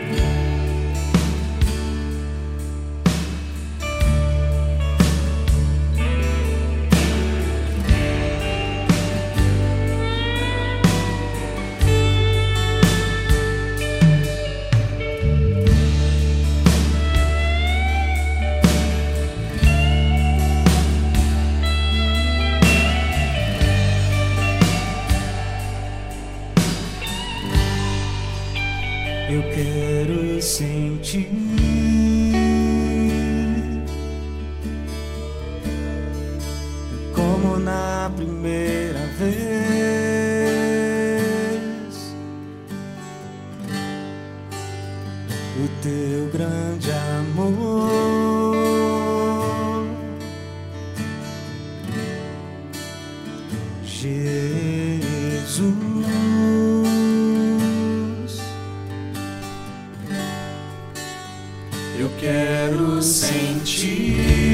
[0.00, 0.47] Amen.
[38.10, 39.68] primeira vez
[45.56, 47.88] o teu grande amor.
[53.84, 55.66] Jesus,
[61.98, 64.47] eu quero sentir.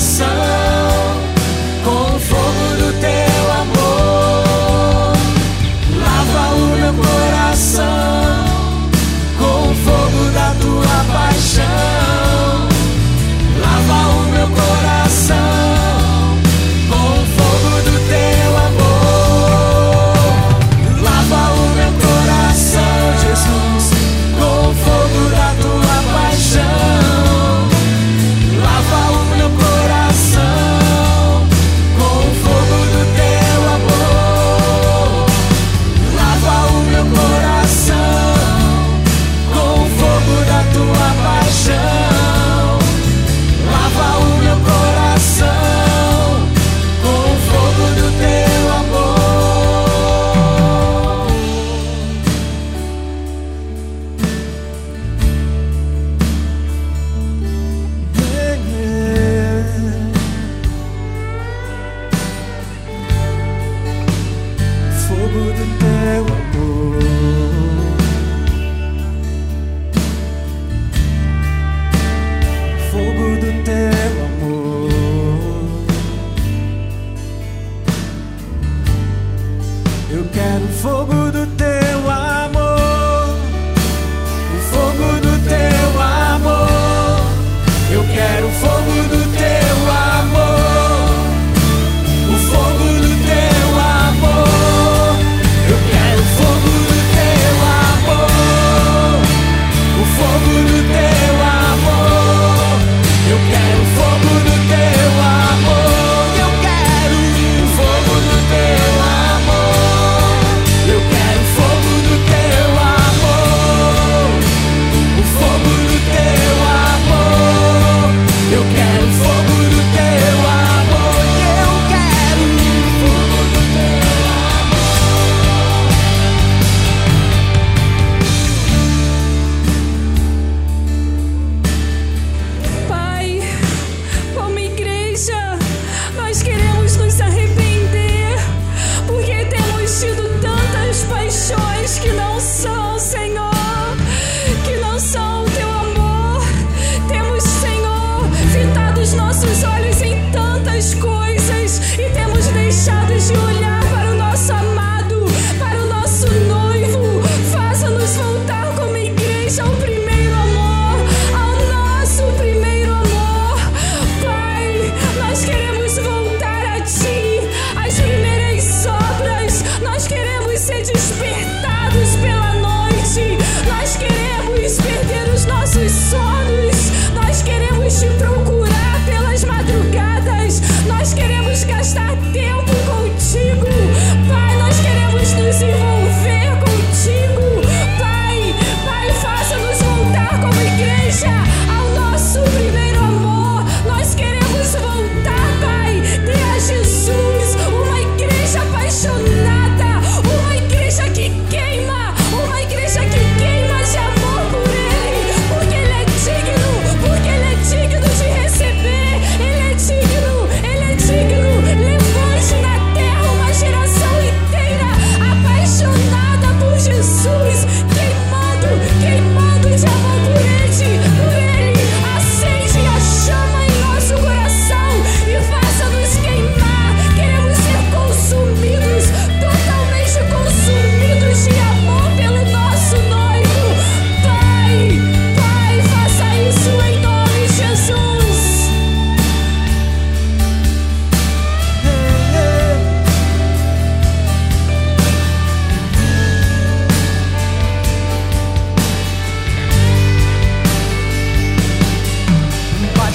[0.00, 0.29] coração.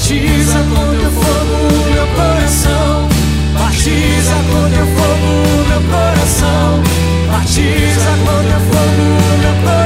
[0.08, 3.10] Batiza com teu fogo meu coração.
[3.58, 5.32] Batiza com teu fogo
[5.68, 6.84] meu coração.
[7.32, 9.06] Batiza com teu fogo
[9.42, 9.85] meu coração.